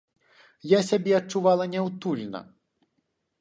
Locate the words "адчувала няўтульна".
1.17-2.39